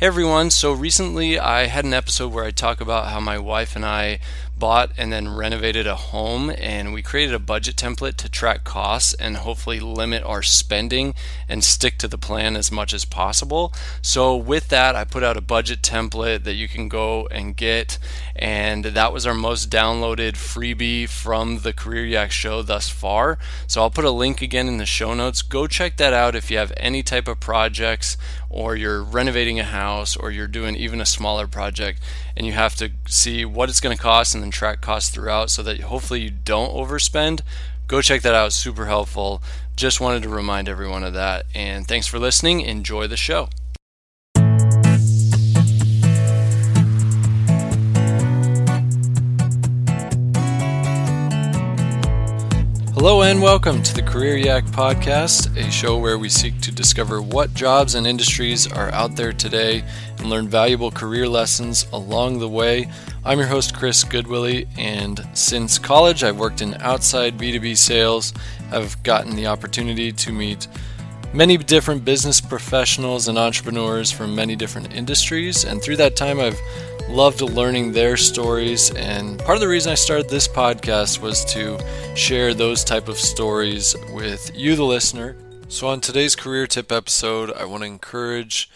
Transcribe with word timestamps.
Hey 0.00 0.06
everyone, 0.06 0.48
so 0.48 0.72
recently 0.72 1.38
I 1.38 1.66
had 1.66 1.84
an 1.84 1.92
episode 1.92 2.32
where 2.32 2.46
I 2.46 2.52
talk 2.52 2.80
about 2.80 3.08
how 3.08 3.20
my 3.20 3.36
wife 3.38 3.76
and 3.76 3.84
I 3.84 4.20
bought 4.58 4.92
and 4.96 5.12
then 5.12 5.34
renovated 5.34 5.86
a 5.86 5.94
home 5.94 6.50
and 6.56 6.94
we 6.94 7.02
created 7.02 7.34
a 7.34 7.38
budget 7.38 7.76
template 7.76 8.16
to 8.16 8.28
track 8.28 8.64
costs 8.64 9.12
and 9.14 9.38
hopefully 9.38 9.78
limit 9.80 10.22
our 10.22 10.42
spending 10.42 11.14
and 11.48 11.62
stick 11.64 11.98
to 11.98 12.08
the 12.08 12.16
plan 12.16 12.56
as 12.56 12.72
much 12.72 12.94
as 12.94 13.04
possible. 13.04 13.74
So 14.00 14.36
with 14.36 14.68
that, 14.68 14.96
I 14.96 15.04
put 15.04 15.22
out 15.22 15.36
a 15.36 15.42
budget 15.42 15.82
template 15.82 16.44
that 16.44 16.54
you 16.54 16.66
can 16.68 16.88
go 16.88 17.26
and 17.30 17.54
get 17.54 17.98
and 18.34 18.86
that 18.86 19.12
was 19.12 19.26
our 19.26 19.34
most 19.34 19.68
downloaded 19.68 20.32
freebie 20.32 21.08
from 21.08 21.58
the 21.58 21.74
Career 21.74 22.06
Yak 22.06 22.30
show 22.30 22.62
thus 22.62 22.88
far. 22.88 23.38
So 23.66 23.82
I'll 23.82 23.90
put 23.90 24.06
a 24.06 24.10
link 24.10 24.40
again 24.40 24.66
in 24.66 24.78
the 24.78 24.86
show 24.86 25.12
notes. 25.12 25.42
Go 25.42 25.66
check 25.66 25.98
that 25.98 26.14
out 26.14 26.34
if 26.34 26.50
you 26.50 26.56
have 26.56 26.72
any 26.78 27.02
type 27.02 27.28
of 27.28 27.38
projects 27.38 28.16
or 28.48 28.76
you're 28.76 29.02
renovating 29.02 29.60
a 29.60 29.64
house 29.64 29.89
or 30.20 30.30
you're 30.30 30.46
doing 30.46 30.76
even 30.76 31.00
a 31.00 31.06
smaller 31.06 31.46
project 31.46 32.00
and 32.36 32.46
you 32.46 32.52
have 32.52 32.74
to 32.76 32.90
see 33.08 33.44
what 33.44 33.68
it's 33.68 33.80
going 33.80 33.96
to 33.96 34.02
cost 34.02 34.34
and 34.34 34.42
then 34.42 34.50
track 34.50 34.80
costs 34.80 35.10
throughout 35.10 35.50
so 35.50 35.62
that 35.62 35.80
hopefully 35.80 36.20
you 36.20 36.30
don't 36.30 36.72
overspend. 36.72 37.40
Go 37.86 38.00
check 38.00 38.22
that 38.22 38.34
out, 38.34 38.52
super 38.52 38.86
helpful. 38.86 39.42
Just 39.74 40.00
wanted 40.00 40.22
to 40.22 40.28
remind 40.28 40.68
everyone 40.68 41.02
of 41.02 41.14
that. 41.14 41.46
And 41.54 41.88
thanks 41.88 42.06
for 42.06 42.18
listening. 42.18 42.60
Enjoy 42.60 43.06
the 43.06 43.16
show. 43.16 43.48
Hello 53.02 53.22
and 53.22 53.40
welcome 53.40 53.82
to 53.82 53.94
the 53.94 54.02
Career 54.02 54.36
Yak 54.36 54.64
Podcast, 54.64 55.56
a 55.56 55.70
show 55.70 55.96
where 55.96 56.18
we 56.18 56.28
seek 56.28 56.60
to 56.60 56.70
discover 56.70 57.22
what 57.22 57.54
jobs 57.54 57.94
and 57.94 58.06
industries 58.06 58.70
are 58.70 58.92
out 58.92 59.16
there 59.16 59.32
today 59.32 59.82
and 60.18 60.28
learn 60.28 60.48
valuable 60.48 60.90
career 60.90 61.26
lessons 61.26 61.86
along 61.94 62.40
the 62.40 62.48
way. 62.48 62.90
I'm 63.24 63.38
your 63.38 63.48
host, 63.48 63.74
Chris 63.74 64.04
Goodwillie, 64.04 64.68
and 64.76 65.26
since 65.32 65.78
college, 65.78 66.22
I've 66.22 66.38
worked 66.38 66.60
in 66.60 66.74
outside 66.74 67.38
B2B 67.38 67.74
sales. 67.78 68.34
I've 68.70 69.02
gotten 69.02 69.34
the 69.34 69.46
opportunity 69.46 70.12
to 70.12 70.30
meet 70.30 70.68
many 71.32 71.56
different 71.56 72.04
business 72.04 72.38
professionals 72.38 73.28
and 73.28 73.38
entrepreneurs 73.38 74.10
from 74.10 74.34
many 74.34 74.56
different 74.56 74.92
industries, 74.92 75.64
and 75.64 75.80
through 75.80 75.96
that 75.96 76.16
time, 76.16 76.38
I've 76.38 76.60
loved 77.10 77.40
learning 77.40 77.90
their 77.90 78.16
stories 78.16 78.94
and 78.94 79.40
part 79.40 79.56
of 79.56 79.60
the 79.60 79.66
reason 79.66 79.90
I 79.90 79.96
started 79.96 80.28
this 80.28 80.46
podcast 80.46 81.20
was 81.20 81.44
to 81.46 81.76
share 82.14 82.54
those 82.54 82.84
type 82.84 83.08
of 83.08 83.18
stories 83.18 83.96
with 84.12 84.52
you 84.54 84.76
the 84.76 84.84
listener. 84.84 85.36
So 85.66 85.88
on 85.88 86.00
today's 86.00 86.36
career 86.36 86.68
tip 86.68 86.92
episode, 86.92 87.52
I 87.52 87.64
want 87.64 87.82
to 87.82 87.88
encourage 87.88 88.70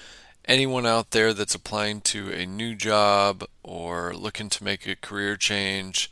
anyone 0.46 0.84
out 0.84 1.12
there 1.12 1.32
that's 1.32 1.54
applying 1.54 2.00
to 2.00 2.32
a 2.32 2.44
new 2.44 2.74
job 2.74 3.44
or 3.62 4.12
looking 4.14 4.48
to 4.48 4.64
make 4.64 4.84
a 4.88 4.96
career 4.96 5.36
change 5.36 6.10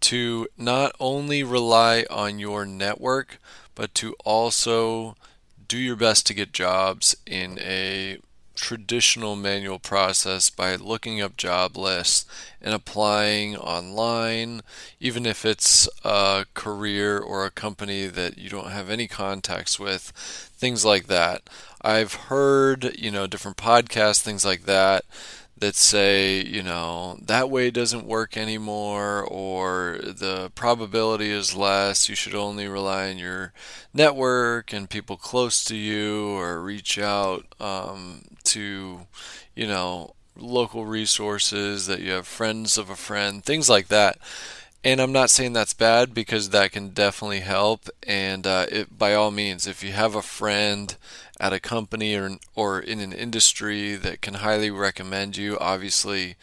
to 0.00 0.48
not 0.58 0.92
only 1.00 1.42
rely 1.42 2.04
on 2.10 2.38
your 2.38 2.66
network 2.66 3.38
but 3.74 3.94
to 3.94 4.14
also 4.26 5.16
do 5.68 5.78
your 5.78 5.96
best 5.96 6.26
to 6.26 6.34
get 6.34 6.52
jobs 6.52 7.16
in 7.26 7.58
a 7.60 8.18
traditional 8.62 9.34
manual 9.34 9.80
process 9.80 10.48
by 10.48 10.76
looking 10.76 11.20
up 11.20 11.36
job 11.36 11.76
lists 11.76 12.24
and 12.60 12.72
applying 12.72 13.56
online, 13.56 14.60
even 15.00 15.26
if 15.26 15.44
it's 15.44 15.88
a 16.04 16.46
career 16.54 17.18
or 17.18 17.44
a 17.44 17.50
company 17.50 18.06
that 18.06 18.38
you 18.38 18.48
don't 18.48 18.70
have 18.70 18.88
any 18.88 19.08
contacts 19.08 19.80
with, 19.80 20.12
things 20.56 20.84
like 20.84 21.08
that. 21.08 21.42
I've 21.82 22.14
heard, 22.14 22.96
you 22.96 23.10
know, 23.10 23.26
different 23.26 23.56
podcasts, 23.56 24.22
things 24.22 24.44
like 24.44 24.62
that 24.64 25.04
that 25.62 25.76
say, 25.76 26.42
you 26.44 26.60
know, 26.60 27.16
that 27.22 27.48
way 27.48 27.70
doesn't 27.70 28.04
work 28.04 28.36
anymore, 28.36 29.22
or 29.22 30.00
the 30.02 30.50
probability 30.56 31.30
is 31.30 31.54
less. 31.54 32.08
You 32.08 32.16
should 32.16 32.34
only 32.34 32.66
rely 32.66 33.10
on 33.10 33.18
your 33.18 33.52
network 33.94 34.72
and 34.72 34.90
people 34.90 35.16
close 35.16 35.62
to 35.64 35.76
you, 35.76 36.30
or 36.36 36.60
reach 36.60 36.98
out 36.98 37.46
um, 37.60 38.22
to, 38.42 39.06
you 39.54 39.66
know, 39.68 40.14
local 40.36 40.84
resources 40.84 41.86
that 41.86 42.00
you 42.00 42.10
have 42.10 42.26
friends 42.26 42.76
of 42.76 42.90
a 42.90 42.96
friend, 42.96 43.44
things 43.44 43.70
like 43.70 43.86
that. 43.86 44.18
And 44.84 45.00
I'm 45.00 45.12
not 45.12 45.30
saying 45.30 45.52
that's 45.52 45.74
bad 45.74 46.12
because 46.12 46.50
that 46.50 46.72
can 46.72 46.88
definitely 46.88 47.40
help. 47.40 47.88
And 48.02 48.48
uh, 48.48 48.66
it, 48.68 48.98
by 48.98 49.14
all 49.14 49.30
means, 49.30 49.68
if 49.68 49.84
you 49.84 49.92
have 49.92 50.16
a 50.16 50.22
friend 50.22 50.96
at 51.42 51.52
a 51.52 51.60
company 51.60 52.14
or 52.14 52.30
or 52.54 52.80
in 52.80 53.00
an 53.00 53.12
industry 53.12 53.96
that 53.96 54.22
can 54.22 54.34
highly 54.34 54.70
recommend 54.70 55.36
you, 55.36 55.58
obviously, 55.58 56.36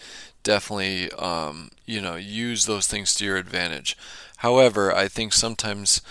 definitely 0.44 1.10
um, 1.14 1.72
you 1.86 2.02
know 2.02 2.16
use 2.18 2.66
those 2.66 2.86
things 2.86 3.16
to 3.16 3.26
your 3.26 3.38
advantage. 3.38 3.98
However, 4.38 4.94
I 4.94 5.08
think 5.08 5.34
sometimes 5.34 6.02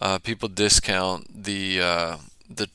uh, 0.00 0.18
people 0.18 0.48
discount 0.48 1.44
the 1.44 1.80
uh, 1.80 2.16
the 2.48 2.68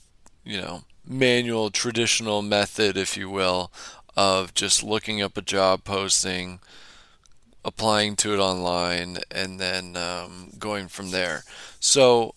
you 0.45 0.61
know 0.61 0.84
manual 1.06 1.72
traditional 1.72 2.44
method, 2.44 2.95
if 2.95 3.17
you 3.17 3.29
will, 3.29 3.72
of 4.16 4.53
just 4.53 4.84
looking 4.84 5.23
up 5.23 5.38
a 5.38 5.41
job 5.41 5.84
posting, 5.84 6.59
applying 7.66 8.16
to 8.17 8.34
it 8.35 8.40
online, 8.40 9.17
and 9.31 9.59
then 9.59 9.97
um, 9.97 10.51
going 10.59 10.88
from 10.88 11.09
there. 11.09 11.44
So 11.79 12.35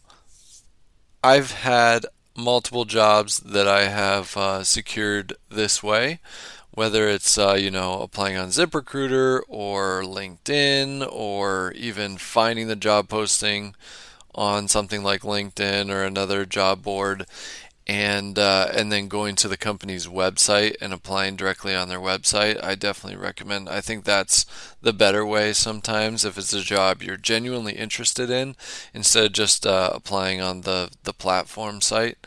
I've 1.23 1.51
had 1.51 2.07
multiple 2.37 2.85
jobs 2.85 3.41
that 3.41 3.67
I 3.67 3.89
have 3.89 4.37
uh, 4.37 4.65
secured 4.65 5.35
this 5.49 5.83
way, 5.83 6.21
whether 6.71 7.09
it's 7.09 7.39
uh, 7.39 7.55
you 7.55 7.71
know 7.71 8.01
applying 8.03 8.37
on 8.37 8.49
ZipRecruiter 8.49 9.41
or 9.49 10.03
LinkedIn 10.03 11.07
or 11.11 11.73
even 11.73 12.17
finding 12.19 12.69
the 12.69 12.77
job 12.77 13.09
posting 13.09 13.75
on 14.35 14.69
something 14.69 15.03
like 15.03 15.23
LinkedIn 15.23 15.91
or 15.91 16.05
another 16.05 16.45
job 16.45 16.83
board 16.83 17.27
and 17.87 18.37
uh, 18.37 18.69
and 18.75 18.91
then 18.91 19.07
going 19.07 19.37
to 19.37 19.49
the 19.49 19.57
company's 19.57 20.09
website 20.09 20.75
and 20.81 20.93
applying 20.93 21.37
directly 21.37 21.75
on 21.75 21.89
their 21.89 22.01
website. 22.01 22.63
I 22.63 22.75
definitely 22.75 23.19
recommend. 23.19 23.69
I 23.69 23.81
think 23.81 24.05
that's 24.05 24.45
the 24.83 24.93
better 24.93 25.25
way 25.25 25.53
sometimes 25.53 26.25
if 26.25 26.37
it's 26.37 26.53
a 26.53 26.63
job 26.63 27.03
you're 27.03 27.17
genuinely 27.17 27.75
interested 27.75 28.29
in 28.29 28.57
instead 28.93 29.27
of 29.27 29.33
just 29.33 29.67
uh, 29.67 29.91
applying 29.95 30.41
on 30.41 30.63
the 30.63 30.91
the 31.05 31.13
platform 31.13 31.81
site. 31.81 32.19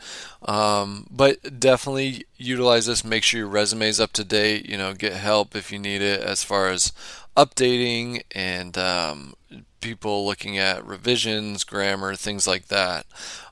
Um, 0.42 1.06
but 1.10 1.60
definitely 1.60 2.24
utilize 2.38 2.86
this. 2.86 3.04
Make 3.04 3.22
sure 3.22 3.40
your 3.40 3.48
resume 3.48 3.88
is 3.88 4.00
up 4.00 4.12
to 4.14 4.24
date. 4.24 4.66
You 4.66 4.78
know, 4.78 4.94
get 4.94 5.12
help 5.12 5.54
if 5.54 5.70
you 5.70 5.78
need 5.78 6.00
it 6.00 6.22
as 6.22 6.42
far 6.42 6.70
as 6.70 6.92
updating 7.36 8.22
and 8.32 8.76
um, 8.76 9.34
people 9.80 10.26
looking 10.26 10.58
at 10.58 10.84
revisions, 10.84 11.64
grammar, 11.64 12.14
things 12.14 12.46
like 12.46 12.66
that. 12.66 13.06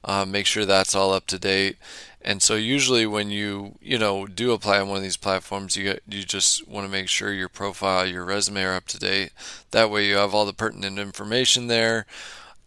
Uh, 0.04 0.24
make 0.24 0.46
sure 0.46 0.64
that's 0.64 0.94
all 0.94 1.12
up 1.12 1.26
to 1.26 1.38
date. 1.38 1.76
And 2.20 2.42
so 2.42 2.56
usually 2.56 3.06
when 3.06 3.30
you 3.30 3.76
you 3.80 3.98
know 3.98 4.26
do 4.26 4.52
apply 4.52 4.80
on 4.80 4.88
one 4.88 4.98
of 4.98 5.02
these 5.02 5.16
platforms, 5.16 5.76
you 5.76 5.84
get, 5.84 6.02
you 6.08 6.24
just 6.24 6.66
want 6.68 6.86
to 6.86 6.90
make 6.90 7.08
sure 7.08 7.32
your 7.32 7.48
profile, 7.48 8.06
your 8.06 8.24
resume 8.24 8.62
are 8.64 8.74
up 8.74 8.86
to 8.88 8.98
date. 8.98 9.30
That 9.70 9.90
way 9.90 10.06
you 10.06 10.16
have 10.16 10.34
all 10.34 10.46
the 10.46 10.52
pertinent 10.52 10.98
information 10.98 11.68
there. 11.68 12.06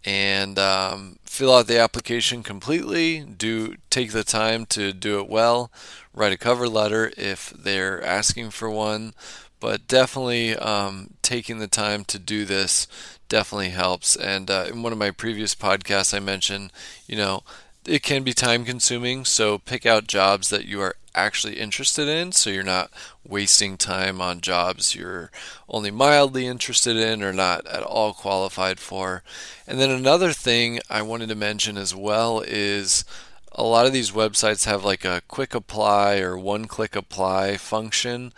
And 0.03 0.57
um, 0.57 1.19
fill 1.25 1.53
out 1.53 1.67
the 1.67 1.77
application 1.77 2.41
completely. 2.41 3.19
Do 3.19 3.75
take 3.91 4.13
the 4.13 4.23
time 4.23 4.65
to 4.67 4.93
do 4.93 5.19
it 5.19 5.29
well. 5.29 5.71
Write 6.11 6.33
a 6.33 6.37
cover 6.37 6.67
letter 6.67 7.11
if 7.17 7.51
they're 7.51 8.03
asking 8.03 8.49
for 8.49 8.67
one 8.67 9.13
but 9.61 9.87
definitely 9.87 10.57
um, 10.57 11.11
taking 11.21 11.59
the 11.59 11.67
time 11.67 12.03
to 12.05 12.19
do 12.19 12.43
this 12.43 12.87
definitely 13.29 13.69
helps. 13.69 14.17
And 14.17 14.51
uh, 14.51 14.65
in 14.69 14.83
one 14.83 14.91
of 14.91 14.97
my 14.97 15.11
previous 15.11 15.55
podcasts, 15.55 16.13
I 16.13 16.19
mentioned, 16.19 16.73
you 17.07 17.15
know, 17.15 17.43
it 17.85 18.03
can 18.03 18.23
be 18.23 18.33
time 18.33 18.65
consuming. 18.65 19.23
So 19.23 19.59
pick 19.59 19.85
out 19.85 20.07
jobs 20.07 20.49
that 20.49 20.65
you 20.65 20.81
are 20.81 20.95
actually 21.13 21.59
interested 21.59 22.07
in 22.07 22.31
so 22.31 22.49
you're 22.49 22.63
not 22.63 22.89
wasting 23.27 23.77
time 23.77 24.21
on 24.21 24.39
jobs 24.39 24.95
you're 24.95 25.29
only 25.67 25.91
mildly 25.91 26.47
interested 26.47 26.95
in 26.95 27.21
or 27.21 27.33
not 27.33 27.65
at 27.67 27.83
all 27.83 28.13
qualified 28.13 28.79
for. 28.79 29.21
And 29.67 29.79
then 29.79 29.89
another 29.89 30.31
thing 30.31 30.79
I 30.89 31.01
wanted 31.01 31.29
to 31.29 31.35
mention 31.35 31.77
as 31.77 31.93
well 31.93 32.41
is 32.41 33.03
a 33.51 33.63
lot 33.63 33.85
of 33.85 33.93
these 33.93 34.11
websites 34.11 34.65
have 34.65 34.85
like 34.85 35.03
a 35.03 35.21
quick 35.27 35.53
apply 35.53 36.19
or 36.19 36.37
one 36.37 36.65
click 36.65 36.95
apply 36.95 37.57
function 37.57 38.31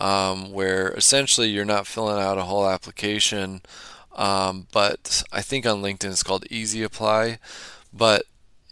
um, 0.00 0.52
where 0.52 0.88
essentially 0.92 1.48
you're 1.48 1.64
not 1.64 1.86
filling 1.86 2.20
out 2.20 2.38
a 2.38 2.42
whole 2.42 2.68
application 2.68 3.60
um, 4.20 4.66
but 4.72 5.22
I 5.32 5.42
think 5.42 5.66
on 5.66 5.82
LinkedIn 5.82 6.10
it's 6.10 6.22
called 6.22 6.46
Easy 6.50 6.82
Apply. 6.82 7.38
But 7.92 8.24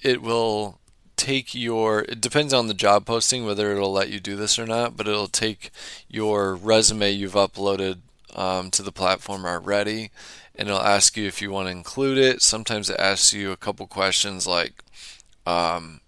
it 0.03 0.23
will 0.23 0.79
take 1.17 1.55
your, 1.55 2.03
it 2.03 2.21
depends 2.21 2.53
on 2.53 2.69
the 2.69 2.75
job 2.75 3.07
posting 3.07 3.45
whether 3.45 3.73
it'll 3.73 3.93
let 3.93 4.11
you 4.11 4.21
do 4.21 4.37
this 4.37 4.59
or 4.59 4.67
not, 4.67 4.97
but 4.97 5.09
it'll 5.09 5.27
take 5.27 5.71
your 6.09 6.55
resume 6.55 7.11
you've 7.11 7.33
uploaded 7.33 7.99
um, 8.37 8.71
to 8.71 8.83
the 8.83 8.93
platform 8.93 9.45
already 9.45 10.11
and 10.55 10.69
it'll 10.69 10.81
ask 10.81 11.17
you 11.17 11.27
if 11.27 11.41
you 11.41 11.51
want 11.51 11.67
to 11.67 11.73
include 11.73 12.19
it. 12.19 12.43
Sometimes 12.43 12.91
it 12.91 13.01
asks 13.01 13.33
you 13.33 13.51
a 13.51 13.57
couple 13.57 13.87
questions 13.87 14.47
like, 14.47 14.85
um, 15.47 16.01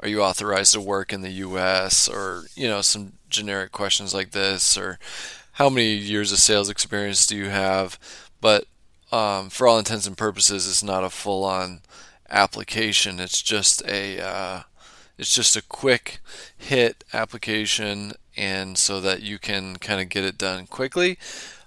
are 0.00 0.08
you 0.08 0.22
authorized 0.22 0.72
to 0.74 0.80
work 0.80 1.12
in 1.12 1.22
the 1.22 1.30
US 1.30 2.08
or 2.08 2.44
you 2.54 2.68
know 2.68 2.82
some 2.82 3.14
generic 3.28 3.72
questions 3.72 4.14
like 4.14 4.30
this 4.30 4.76
or 4.76 4.98
how 5.52 5.68
many 5.68 5.94
years 5.94 6.32
of 6.32 6.38
sales 6.38 6.68
experience 6.68 7.26
do 7.26 7.36
you 7.36 7.48
have 7.48 7.98
but 8.40 8.66
um, 9.12 9.50
for 9.50 9.66
all 9.66 9.78
intents 9.78 10.06
and 10.06 10.16
purposes 10.16 10.68
it's 10.68 10.82
not 10.82 11.04
a 11.04 11.10
full 11.10 11.44
on 11.44 11.80
application 12.28 13.20
it's 13.20 13.42
just 13.42 13.82
a 13.86 14.20
uh, 14.20 14.62
it's 15.18 15.34
just 15.34 15.56
a 15.56 15.62
quick 15.62 16.18
hit 16.56 17.04
application 17.12 18.12
and 18.36 18.76
so 18.76 19.00
that 19.00 19.22
you 19.22 19.38
can 19.38 19.76
kind 19.76 20.00
of 20.00 20.08
get 20.08 20.24
it 20.24 20.38
done 20.38 20.66
quickly 20.66 21.18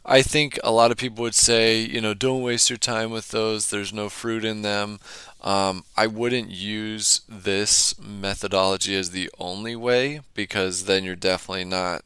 I 0.09 0.21
think 0.21 0.57
a 0.63 0.71
lot 0.71 0.89
of 0.89 0.97
people 0.97 1.21
would 1.23 1.35
say, 1.35 1.81
you 1.81 1.99
know, 1.99 2.13
don't 2.13 2.41
waste 2.41 2.69
your 2.69 2.77
time 2.77 3.11
with 3.11 3.31
those. 3.31 3.69
There's 3.69 3.91
no 3.91 4.07
fruit 4.07 4.45
in 4.45 4.61
them. 4.61 5.01
Um, 5.47 5.85
I 5.95 6.07
wouldn't 6.07 6.49
use 6.49 7.21
this 7.29 7.97
methodology 7.97 8.97
as 8.97 9.11
the 9.11 9.31
only 9.39 9.77
way 9.77 10.19
because 10.33 10.83
then 10.83 11.05
you're 11.05 11.15
definitely 11.15 11.63
not, 11.63 12.03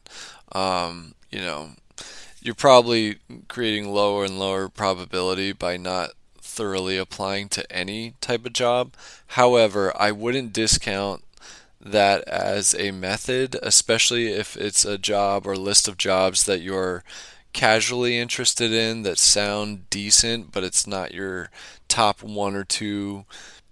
um, 0.52 1.16
you 1.28 1.40
know, 1.40 1.70
you're 2.40 2.54
probably 2.54 3.16
creating 3.48 3.92
lower 3.92 4.24
and 4.24 4.38
lower 4.38 4.68
probability 4.68 5.50
by 5.50 5.76
not 5.76 6.10
thoroughly 6.40 6.96
applying 6.96 7.48
to 7.48 7.72
any 7.72 8.14
type 8.20 8.46
of 8.46 8.52
job. 8.52 8.94
However, 9.26 9.92
I 10.00 10.12
wouldn't 10.12 10.52
discount 10.52 11.24
that 11.80 12.22
as 12.28 12.76
a 12.76 12.92
method, 12.92 13.56
especially 13.60 14.28
if 14.28 14.56
it's 14.56 14.84
a 14.84 14.98
job 14.98 15.48
or 15.48 15.56
list 15.56 15.88
of 15.88 15.98
jobs 15.98 16.44
that 16.44 16.60
you're 16.60 17.02
casually 17.52 18.18
interested 18.18 18.72
in 18.72 19.02
that 19.02 19.18
sound 19.18 19.88
decent, 19.90 20.52
but 20.52 20.64
it's 20.64 20.86
not 20.86 21.14
your 21.14 21.50
top 21.88 22.22
one 22.22 22.54
or 22.54 22.64
two 22.64 23.24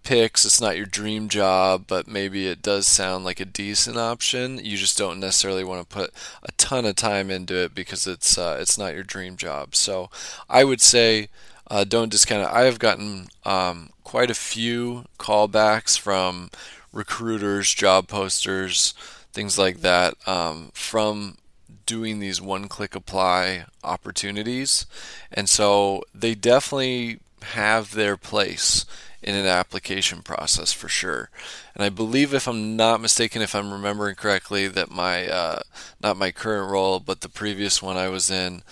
picks. 0.03 0.45
It's 0.45 0.61
not 0.61 0.77
your 0.77 0.87
dream 0.87 1.29
job, 1.29 1.85
but 1.87 2.09
maybe 2.09 2.47
it 2.47 2.63
does 2.63 2.87
sound 2.87 3.25
like 3.25 3.41
a 3.41 3.45
decent 3.45 3.97
option. 3.97 4.59
You 4.63 4.77
just 4.77 4.99
don't 4.99 5.21
necessarily 5.21 5.65
want 5.65 5.89
to 5.89 5.95
put 5.95 6.11
a 6.43 6.53
ton 6.53 6.85
of 6.85 6.97
time 6.97 7.31
into 7.31 7.55
it 7.55 7.75
because 7.75 8.07
it's 8.07 8.39
uh, 8.39 8.59
it's 8.61 8.79
not 8.79 8.95
your 8.95 9.03
dream 9.03 9.37
job. 9.37 9.75
So 9.75 10.11
I 10.49 10.65
would 10.65 10.81
say 10.81 11.29
uh, 11.71 11.85
don't 11.85 12.11
discount 12.11 12.49
it. 12.49 12.55
I 12.55 12.63
have 12.63 12.79
gotten 12.79 13.29
um, 13.45 13.91
quite 14.05 14.31
a 14.31 14.35
few 14.35 15.05
callbacks 15.19 15.99
from 15.99 16.51
recruiters, 16.93 17.73
job 17.73 18.09
posters, 18.09 18.95
things 19.33 19.59
like 19.59 19.81
that 19.81 20.15
um, 20.27 20.71
from 20.75 21.37
doing 21.91 22.21
these 22.21 22.41
one 22.41 22.69
click 22.69 22.95
apply 22.95 23.65
opportunities. 23.83 24.87
And 25.33 25.49
so 25.49 26.05
they 26.15 26.37
definitely 26.37 27.19
have 27.43 27.95
their 27.95 28.17
place 28.17 28.87
in 29.21 29.35
an 29.35 29.47
application 29.47 30.23
process 30.23 30.73
for 30.73 30.89
sure. 30.89 31.31
And 31.75 31.83
I 31.83 31.89
believe, 31.89 32.33
if 32.33 32.47
I'm 32.47 32.77
not 32.77 33.01
mistaken, 33.01 33.43
if 33.43 33.57
I'm 33.57 33.73
remembering 33.73 34.15
correctly, 34.15 34.69
that 34.69 34.89
my 34.89 35.27
uh, 35.27 35.63
not 36.01 36.17
my 36.17 36.31
current 36.31 36.71
role, 36.71 37.01
but 37.01 37.23
the 37.23 37.29
previous 37.29 37.83
one 37.83 37.97
I 37.97 38.09
was 38.09 38.31
in 38.31 38.63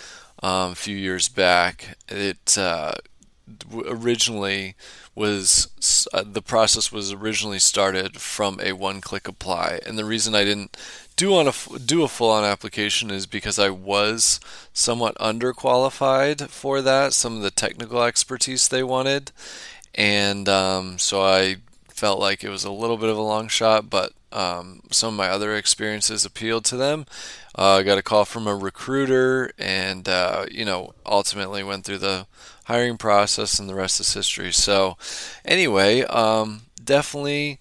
um, 0.40 0.70
a 0.70 0.76
few 0.76 0.96
years 0.96 1.28
back, 1.28 1.98
it 2.08 2.56
uh, 2.56 2.94
originally 3.86 4.74
was 5.14 6.08
uh, 6.12 6.24
the 6.24 6.42
process 6.42 6.92
was 6.92 7.12
originally 7.12 7.58
started 7.58 8.20
from 8.20 8.60
a 8.62 8.72
one-click 8.72 9.26
apply, 9.28 9.80
and 9.86 9.98
the 9.98 10.04
reason 10.04 10.34
I 10.34 10.44
didn't 10.44 10.76
do 11.16 11.34
on 11.34 11.48
a 11.48 11.78
do 11.78 12.02
a 12.02 12.08
full-on 12.08 12.44
application 12.44 13.10
is 13.10 13.26
because 13.26 13.58
I 13.58 13.70
was 13.70 14.40
somewhat 14.72 15.16
underqualified 15.16 16.48
for 16.48 16.80
that. 16.82 17.12
Some 17.12 17.36
of 17.36 17.42
the 17.42 17.50
technical 17.50 18.02
expertise 18.02 18.68
they 18.68 18.82
wanted, 18.82 19.32
and 19.94 20.48
um, 20.48 20.98
so 20.98 21.22
I 21.22 21.56
felt 21.88 22.20
like 22.20 22.44
it 22.44 22.50
was 22.50 22.64
a 22.64 22.70
little 22.70 22.96
bit 22.96 23.10
of 23.10 23.16
a 23.16 23.22
long 23.22 23.48
shot, 23.48 23.90
but 23.90 24.12
um, 24.32 24.82
some 24.90 25.14
of 25.14 25.18
my 25.18 25.28
other 25.28 25.54
experiences 25.56 26.24
appealed 26.24 26.64
to 26.66 26.76
them. 26.76 27.06
Uh, 27.56 27.76
I 27.76 27.82
got 27.82 27.98
a 27.98 28.02
call 28.02 28.24
from 28.24 28.46
a 28.46 28.54
recruiter, 28.54 29.50
and 29.58 30.08
uh, 30.08 30.46
you 30.50 30.64
know, 30.64 30.94
ultimately 31.06 31.62
went 31.62 31.84
through 31.84 31.98
the 31.98 32.26
hiring 32.64 32.98
process, 32.98 33.58
and 33.58 33.68
the 33.68 33.74
rest 33.74 34.00
is 34.00 34.14
history. 34.14 34.52
So, 34.52 34.96
anyway, 35.44 36.02
um, 36.02 36.62
definitely 36.82 37.58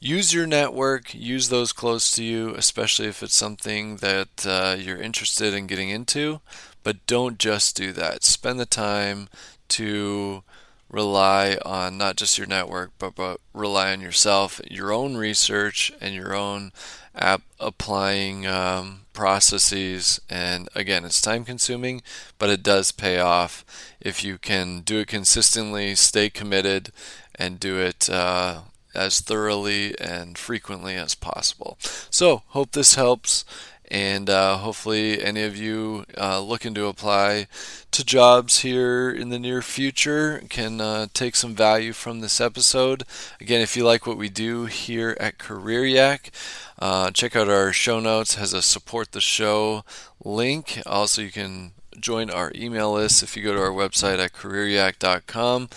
use 0.00 0.32
your 0.32 0.46
network, 0.46 1.14
use 1.14 1.48
those 1.50 1.72
close 1.72 2.10
to 2.12 2.24
you, 2.24 2.54
especially 2.54 3.06
if 3.06 3.22
it's 3.22 3.34
something 3.34 3.96
that 3.96 4.46
uh, 4.46 4.76
you're 4.78 5.00
interested 5.00 5.52
in 5.52 5.66
getting 5.66 5.90
into. 5.90 6.40
But 6.82 7.06
don't 7.06 7.38
just 7.38 7.76
do 7.76 7.92
that. 7.92 8.24
Spend 8.24 8.58
the 8.58 8.66
time 8.66 9.28
to 9.68 10.42
rely 10.90 11.56
on 11.64 11.96
not 11.96 12.16
just 12.16 12.36
your 12.36 12.46
network, 12.46 12.90
but, 12.98 13.14
but 13.14 13.40
rely 13.54 13.92
on 13.92 14.00
yourself, 14.00 14.60
your 14.68 14.92
own 14.92 15.16
research, 15.16 15.92
and 16.00 16.14
your 16.14 16.34
own 16.34 16.72
app 17.14 17.42
applying 17.58 18.46
um, 18.46 19.02
processes. 19.12 20.20
And 20.28 20.68
again, 20.74 21.04
it's 21.04 21.22
time 21.22 21.44
consuming, 21.44 22.02
but 22.38 22.50
it 22.50 22.62
does 22.62 22.92
pay 22.92 23.18
off 23.18 23.64
if 24.00 24.24
you 24.24 24.38
can 24.38 24.80
do 24.80 24.98
it 24.98 25.08
consistently, 25.08 25.94
stay 25.94 26.28
committed, 26.28 26.90
and 27.34 27.60
do 27.60 27.78
it 27.78 28.10
uh, 28.10 28.62
as 28.94 29.20
thoroughly 29.20 29.98
and 30.00 30.36
frequently 30.36 30.96
as 30.96 31.14
possible. 31.14 31.78
So, 32.10 32.42
hope 32.48 32.72
this 32.72 32.96
helps 32.96 33.44
and 33.90 34.30
uh, 34.30 34.58
hopefully 34.58 35.22
any 35.22 35.42
of 35.42 35.56
you 35.56 36.04
uh, 36.16 36.40
looking 36.40 36.74
to 36.74 36.86
apply 36.86 37.46
to 37.90 38.04
jobs 38.04 38.60
here 38.60 39.10
in 39.10 39.30
the 39.30 39.38
near 39.38 39.62
future 39.62 40.42
can 40.48 40.80
uh, 40.80 41.06
take 41.12 41.34
some 41.34 41.54
value 41.54 41.92
from 41.92 42.20
this 42.20 42.40
episode. 42.40 43.02
Again, 43.40 43.60
if 43.60 43.76
you 43.76 43.84
like 43.84 44.06
what 44.06 44.16
we 44.16 44.28
do 44.28 44.66
here 44.66 45.16
at 45.18 45.38
Career 45.38 45.84
Yak, 45.84 46.30
uh, 46.78 47.10
check 47.10 47.34
out 47.34 47.48
our 47.48 47.72
show 47.72 48.00
notes. 48.00 48.36
Has 48.36 48.52
a 48.52 48.62
support 48.62 49.12
the 49.12 49.20
show 49.20 49.84
link. 50.24 50.80
Also, 50.86 51.22
you 51.22 51.32
can 51.32 51.72
join 51.98 52.30
our 52.30 52.52
email 52.54 52.92
list 52.92 53.22
if 53.22 53.36
you 53.36 53.42
go 53.42 53.52
to 53.52 53.60
our 53.60 53.70
website 53.70 54.18
at 54.18 54.32
careeryak.com 54.32 55.68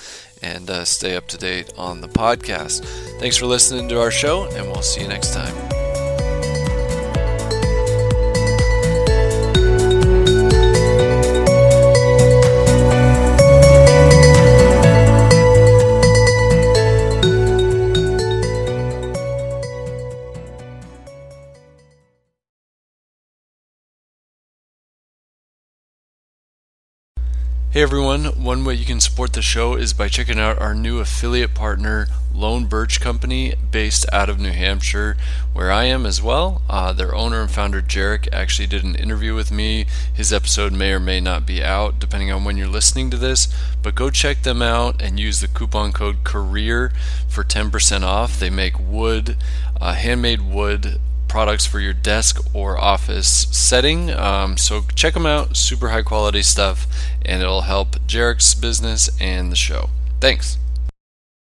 and 0.41 0.69
uh, 0.69 0.85
stay 0.85 1.15
up 1.15 1.27
to 1.27 1.37
date 1.37 1.73
on 1.77 2.01
the 2.01 2.07
podcast. 2.07 2.85
Thanks 3.19 3.37
for 3.37 3.45
listening 3.45 3.89
to 3.89 3.99
our 3.99 4.11
show, 4.11 4.45
and 4.55 4.67
we'll 4.67 4.81
see 4.81 5.01
you 5.01 5.07
next 5.07 5.33
time. 5.33 5.72
Hey 27.73 27.81
everyone, 27.81 28.25
one 28.25 28.63
way 28.65 28.75
you 28.75 28.85
can 28.85 28.99
support 28.99 29.33
the 29.33 29.41
show 29.41 29.73
is 29.73 29.93
by 29.93 30.07
checking 30.07 30.37
out 30.37 30.59
our 30.59 30.75
new 30.75 30.99
affiliate 30.99 31.55
partner, 31.55 32.05
Lone 32.31 32.67
Birch 32.67 33.01
Company, 33.01 33.55
based 33.71 34.05
out 34.13 34.29
of 34.29 34.39
New 34.39 34.51
Hampshire, 34.51 35.17
where 35.53 35.71
I 35.71 35.85
am 35.85 36.05
as 36.05 36.21
well. 36.21 36.61
Uh, 36.69 36.93
their 36.93 37.15
owner 37.15 37.41
and 37.41 37.49
founder, 37.49 37.81
Jarek, 37.81 38.31
actually 38.31 38.67
did 38.67 38.83
an 38.83 38.93
interview 38.93 39.33
with 39.33 39.51
me. 39.51 39.87
His 40.13 40.31
episode 40.31 40.71
may 40.71 40.91
or 40.91 40.99
may 40.99 41.19
not 41.19 41.47
be 41.47 41.63
out, 41.63 41.97
depending 41.97 42.31
on 42.31 42.43
when 42.43 42.57
you're 42.57 42.67
listening 42.67 43.09
to 43.09 43.17
this, 43.17 43.51
but 43.81 43.95
go 43.95 44.11
check 44.11 44.43
them 44.43 44.61
out 44.61 45.01
and 45.01 45.19
use 45.19 45.41
the 45.41 45.47
coupon 45.47 45.91
code 45.93 46.23
CAREER 46.23 46.91
for 47.27 47.43
10% 47.43 48.03
off. 48.03 48.39
They 48.39 48.51
make 48.51 48.79
wood, 48.79 49.35
uh, 49.81 49.93
handmade 49.93 50.41
wood 50.41 50.99
products 51.33 51.65
for 51.65 51.79
your 51.79 51.93
desk 51.93 52.39
or 52.53 52.79
office 52.79 53.47
setting. 53.49 54.11
Um, 54.11 54.55
so 54.55 54.83
check 54.93 55.15
them 55.15 55.25
out, 55.25 55.57
super 55.57 55.89
high 55.89 56.03
quality 56.03 56.43
stuff, 56.43 56.85
and 57.25 57.41
it'll 57.41 57.61
help 57.61 57.95
Jarek's 58.05 58.53
business 58.53 59.09
and 59.19 59.51
the 59.51 59.55
show. 59.55 59.89
Thanks. 60.19 60.59